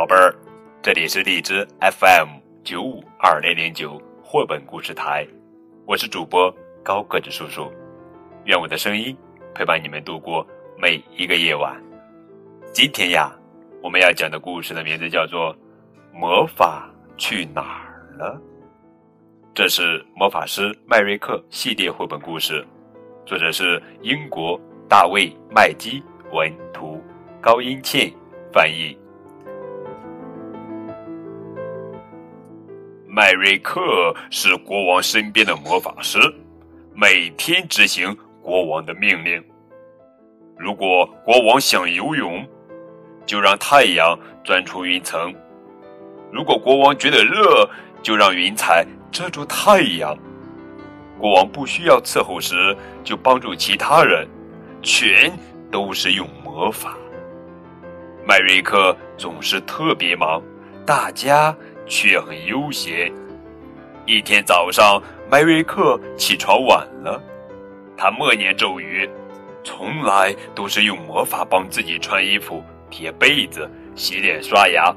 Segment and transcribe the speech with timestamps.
[0.00, 0.34] 宝贝儿，
[0.80, 2.28] 这里是荔枝 FM
[2.64, 5.28] 九五二零零九绘本故事台，
[5.84, 6.50] 我是主播
[6.82, 7.70] 高个子叔叔，
[8.46, 9.14] 愿我的声音
[9.54, 10.46] 陪伴你们度过
[10.78, 11.78] 每一个夜晚。
[12.72, 13.30] 今天呀，
[13.82, 15.54] 我们要讲的故事的名字叫做
[16.18, 18.40] 《魔法去哪儿了》，
[19.52, 22.66] 这是魔法师麦瑞克系列绘本故事，
[23.26, 26.98] 作者是英国大卫麦基文图，
[27.38, 28.10] 高英倩
[28.50, 28.96] 翻译。
[33.12, 36.16] 麦瑞克是国王身边的魔法师，
[36.94, 39.42] 每天执行国王的命令。
[40.56, 42.46] 如果国王想游泳，
[43.26, 45.34] 就让太阳钻出云层；
[46.30, 47.68] 如果国王觉得热，
[48.00, 50.16] 就让云彩遮住太阳。
[51.18, 54.24] 国王不需要伺候时，就帮助其他人，
[54.82, 55.36] 全
[55.68, 56.96] 都是用魔法。
[58.24, 60.40] 麦瑞克总是特别忙，
[60.86, 61.52] 大家。
[61.90, 63.12] 却很悠闲。
[64.06, 67.20] 一天早上，麦瑞克起床晚了，
[67.96, 69.10] 他默念咒语，
[69.64, 74.94] 从来都是用魔法帮自己穿衣服、叠被子、洗脸、刷牙。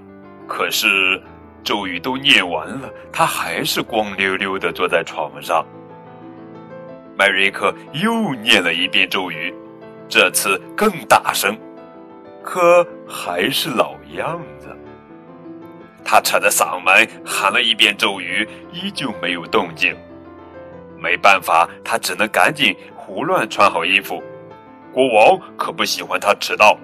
[0.47, 1.21] 可是
[1.63, 5.65] 咒语都念完了，他还是光溜溜的坐在床上。
[7.17, 9.53] 麦瑞克又念了一遍咒语，
[10.07, 11.57] 这次更大声，
[12.43, 14.67] 可还是老样子。
[16.05, 19.95] 他扯着嗓门喊了一遍咒语，依旧没有动静。
[20.97, 24.23] 没办法，他只能赶紧胡乱穿好衣服。
[24.93, 26.77] 国王可不喜欢他迟到。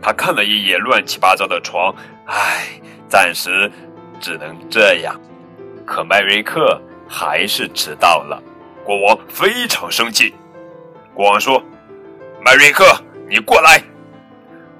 [0.00, 1.94] 他看了一眼乱七八糟的床，
[2.26, 2.66] 唉，
[3.08, 3.70] 暂时
[4.20, 5.18] 只能这样。
[5.86, 8.42] 可麦瑞克还是迟到了。
[8.84, 10.34] 国王非常生气。
[11.14, 11.62] 国王说
[12.44, 12.84] ：“麦瑞克，
[13.28, 13.82] 你过来，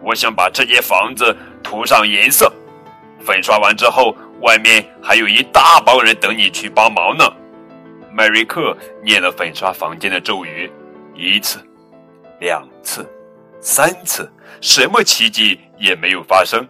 [0.01, 2.53] 我想把这间房子涂上颜色。”
[3.21, 7.25] 粉刷完之后，外面还有一大帮人等你去帮忙呢。
[8.13, 10.71] 麦瑞克念了粉刷房间的咒语，
[11.15, 11.59] 一次、
[12.41, 13.09] 两次、
[13.61, 14.31] 三次，
[14.61, 16.67] 什么奇迹也没有发生。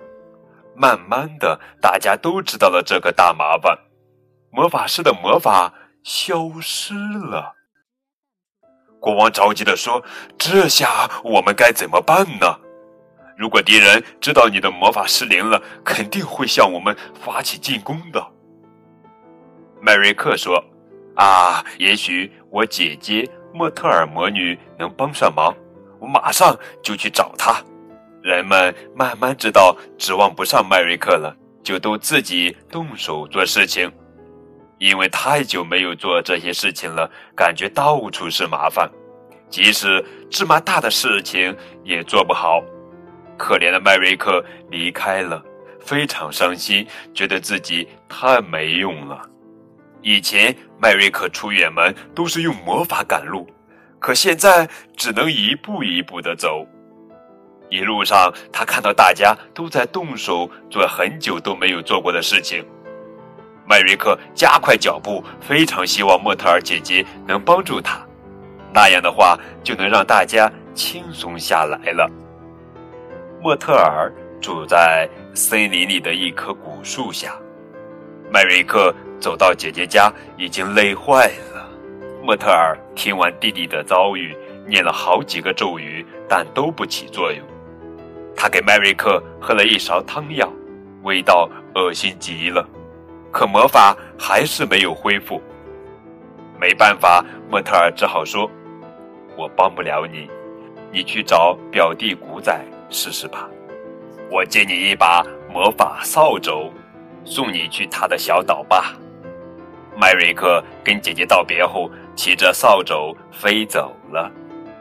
[0.74, 3.76] 慢慢的，大家都知道了这个大麻烦，
[4.50, 5.72] 魔法师的魔法
[6.04, 7.54] 消失了。
[9.00, 10.02] 国王着急的说
[10.36, 12.58] ：“这下我们该怎么办呢？”
[13.38, 18.20] 如果敌人知道你的魔法失灵了，肯定会向我们发起进攻的。
[19.80, 20.60] 麦瑞克说
[21.14, 25.54] ：“啊，也许我姐姐莫特尔魔女能帮上忙，
[26.00, 27.62] 我马上就去找她。”
[28.24, 31.32] 人们慢慢知道指望不上麦瑞克了，
[31.62, 33.88] 就都自己动手做事情。
[34.78, 38.90] 因为太久没有做这些事情了，感觉到处是麻烦，
[39.48, 42.60] 即使芝麻大的事情也做不好。
[43.38, 45.42] 可怜的麦瑞克离开了，
[45.80, 49.22] 非常伤心，觉得自己太没用了。
[50.02, 53.48] 以前麦瑞克出远门都是用魔法赶路，
[53.98, 56.66] 可现在只能一步一步的走。
[57.70, 62.64] 一路上，他看到大家都在动手做很久都没有做过的事情。
[63.66, 68.00] 麦瑞克加快脚步，非常希望莫特尔姐姐能帮助他，
[68.72, 72.10] 那样的话就能让大家轻松下来了。
[73.40, 77.36] 莫特尔住在森林里的一棵古树下。
[78.30, 81.68] 麦瑞克走到姐姐家，已经累坏了。
[82.22, 87.40] 莫特尔听完弟弟的遭遇，念了好几个咒语，但都不起作用。
[88.36, 90.52] 他给麦瑞克喝了一勺汤药，
[91.04, 92.68] 味道恶心极了，
[93.30, 95.40] 可魔法还是没有恢复。
[96.60, 98.50] 没办法，莫特尔只好说
[99.38, 100.28] ：“我帮不了你，
[100.92, 102.60] 你去找表弟古仔。”
[102.90, 103.48] 试试吧，
[104.30, 106.72] 我借你一把魔法扫帚，
[107.24, 108.94] 送你去他的小岛吧。
[109.96, 114.30] 麦瑞克跟姐姐道别后，骑着扫帚飞走了。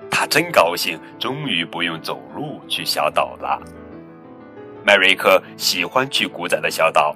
[0.10, 3.62] 他真高兴，终于不用走路去小岛了。
[4.84, 7.16] 麦瑞克喜欢去古仔的小岛，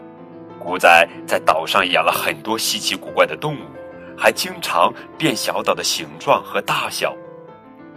[0.59, 3.63] 古仔在岛上养了很多稀奇古怪的动物，
[4.17, 7.15] 还经常变小岛的形状和大小。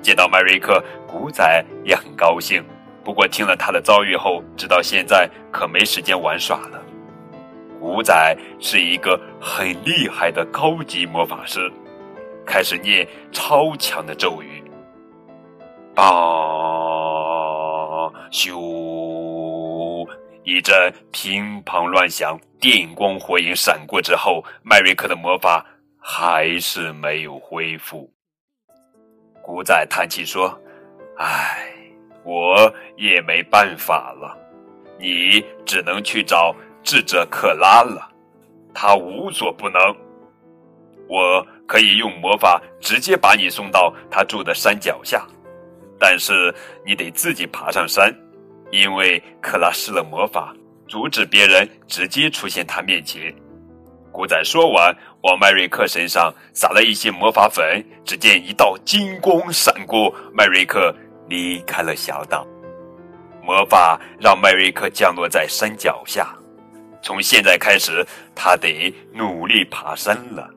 [0.01, 2.65] 见到麦瑞克，古仔也很高兴。
[3.05, 6.83] 不过听了他的遭遇后，直到现在可没时间玩耍了。
[7.79, 11.71] 古仔是一个很厉害的高级魔法师，
[12.47, 14.65] 开始念超强的咒语。
[15.97, 16.05] 啊！
[18.33, 20.09] 咻！
[20.45, 25.65] 一阵乒乓乱响，电光火影闪过之后，麦瑞克的魔法
[26.01, 28.11] 还是没有恢复。
[29.43, 30.59] 古仔叹气说
[31.21, 31.69] ：“唉。”
[32.25, 34.37] 我也没办法了，
[34.99, 38.11] 你只能去找智者克拉了，
[38.73, 39.81] 他无所不能。
[41.07, 45.27] 我可以用魔法直接把你送到他住的山脚下，
[45.99, 46.53] 但是
[46.85, 48.11] 你得自己爬上山，
[48.73, 50.55] 因为克拉施了魔法，
[50.89, 53.33] 阻止别人直接出现他面前。
[54.11, 60.95] 古仔说完，往麦瑞克身上撒了一些魔法粉，只见一道金光闪过，麦瑞克
[61.29, 62.47] 离开了小岛。
[63.43, 66.35] 魔法让麦瑞克降落在山脚下，
[67.03, 68.03] 从现在开始，
[68.35, 70.49] 他得努力爬山了。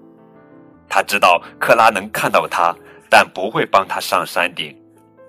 [0.88, 2.74] 他知道克拉能看到他，
[3.10, 4.74] 但不会帮他上山顶，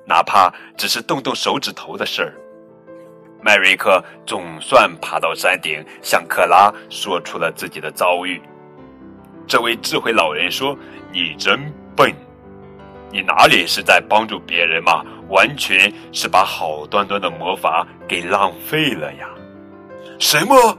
[0.06, 2.32] 哪怕只是动动手指头的事儿。
[3.42, 8.40] 麦瑞克总算爬到山顶，向克拉说出了自己的遭遇。
[9.48, 10.78] 这位智慧老人说
[11.12, 12.14] ：“你真笨，
[13.10, 15.04] 你哪里是在帮助别人嘛？
[15.28, 19.28] 完全是把好端端的魔法给浪费了呀！”
[20.18, 20.76] 什么？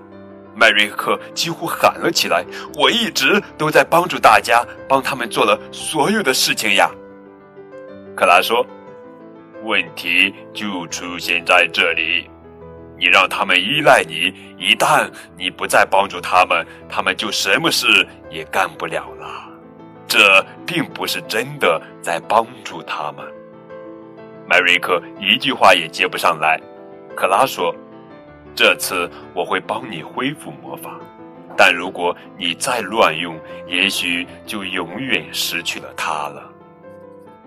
[0.56, 2.44] 麦瑞克几乎喊了起来
[2.76, 6.92] ：“我一直都在帮助大家，帮他们做了所有的事情呀！”
[8.14, 8.66] 克拉说
[9.64, 12.30] ：“问题就出现在这里。”
[13.00, 19.50] 你让他们依赖你，一旦你不再帮助他们，他们就什么事也干不了了。
[20.06, 23.26] 这并不是真的在帮助他们。
[24.50, 26.60] 麦瑞克一句话也接不上来。
[27.16, 27.72] 克拉说
[28.56, 31.00] ：“这次我会帮你恢复魔法，
[31.56, 36.52] 但如果你再乱用，也许就永远失去了它了。”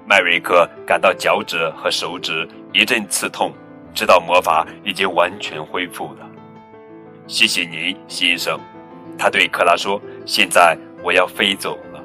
[0.07, 3.53] 麦瑞克感到脚趾和手指一阵刺痛。
[3.95, 6.27] 知道魔法已经完全恢复了，
[7.27, 8.59] 谢谢您，先生。
[9.19, 12.03] 他对克拉说：“现在我要飞走了。”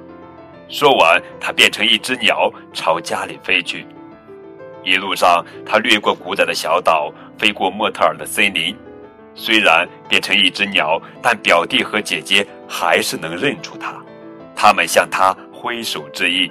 [0.68, 3.86] 说完，他变成一只鸟朝家里飞去。
[4.88, 8.74] 一路上，他掠过古仔的小岛，飞过莫特尔的森林。
[9.36, 14.02] 虽然变成一只鸟，但表弟和姐姐还是能认出他。
[14.56, 16.50] 他们向他挥手致意，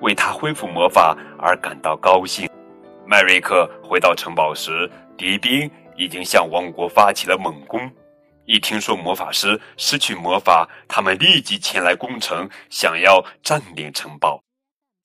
[0.00, 2.46] 为他恢复魔法而感到高兴。
[3.06, 7.90] 麦瑞克回到城堡时，敌兵已经向王国发起了猛攻。
[8.44, 14.38] 一听说魔法师失去魔法，他们立即前来攻城，想要占领城堡。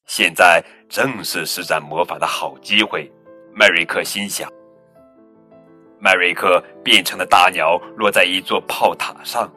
[0.06, 3.12] 现在正是施展魔法的好机会，
[3.54, 4.50] 麦瑞克心想。
[6.00, 9.52] 麦瑞克变成的大鸟落在一座炮塔上，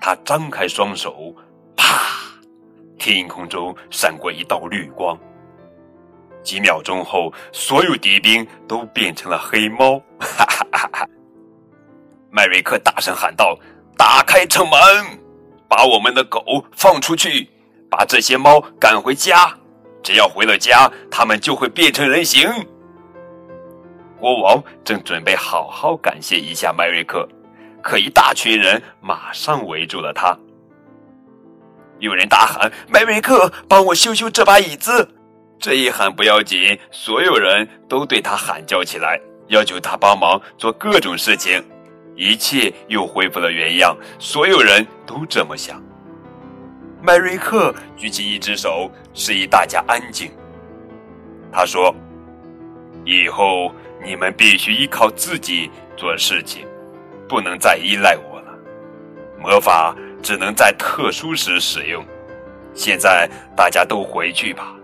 [0.00, 1.34] 他张开双手，
[1.76, 1.84] 啪！
[2.98, 5.18] 天空中闪过一道绿光。
[6.42, 9.98] 几秒钟后，所有敌兵都变成了黑猫。
[10.18, 11.08] 哈哈哈哈！
[12.30, 13.58] 麦瑞克大声喊道
[13.98, 14.80] ：“打开城门，
[15.68, 17.46] 把我们的狗放出去，
[17.90, 19.52] 把这些猫赶回家。
[20.02, 22.48] 只要回了家，它们就会变成人形。”
[24.18, 27.28] 国王正准备好好感谢一下麦瑞克，
[27.82, 30.36] 可一大群人马上围住了他。
[31.98, 35.06] 有人大喊：“麦瑞克，帮我修修这把椅子！”
[35.60, 41.62] 这一喊不要紧，所有人都对他喊叫起来，要求他帮忙做各种事情。
[42.16, 45.82] 一切又恢复了原样，所有人都这么想。
[47.02, 50.30] 麦瑞克举起一只手，示意大家安静。
[51.50, 51.94] 他说
[53.04, 53.72] ：“以后
[54.04, 56.66] 你们必须依靠自己做事情，
[57.28, 58.58] 不能再依赖我了。
[59.38, 62.04] 魔法只能在特殊时使用。
[62.74, 64.74] 现在大家都回去吧。”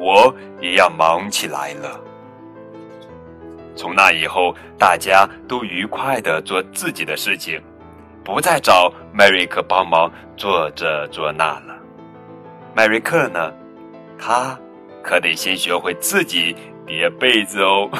[0.00, 2.00] 我也要忙起来了。
[3.74, 7.60] 从那以后，大家都愉快的做自己的事情，
[8.28, 11.74] 不再找迈瑞克帮忙做这做那了。
[12.76, 13.50] 迈瑞克呢？
[14.18, 14.54] 他
[15.02, 16.54] 可得先学会自己
[16.86, 17.88] 叠被子哦。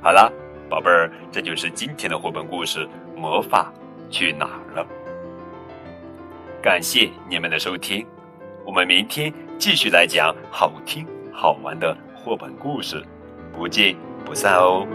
[0.00, 0.32] 好了，
[0.70, 3.72] 宝贝儿，这就是今天的绘本故事《魔法
[4.10, 4.84] 去哪儿了》。
[6.62, 8.06] 感谢你们的收听。
[8.64, 13.04] 我们明天继续来讲好听好玩的绘本故事，
[13.52, 14.86] 不见不散哦。